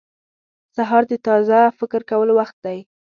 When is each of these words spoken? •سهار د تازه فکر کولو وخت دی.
•سهار 0.75 1.03
د 1.11 1.13
تازه 1.27 1.59
فکر 1.79 2.01
کولو 2.09 2.33
وخت 2.39 2.55
دی. 2.65 2.79